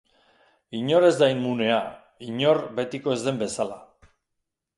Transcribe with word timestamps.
Inor 0.77 1.03
ez 1.09 1.13
da 1.19 1.27
immunea, 1.33 1.77
inor 2.29 2.63
betiko 2.81 3.15
ez 3.19 3.19
den 3.29 3.39
bezala. 3.45 3.79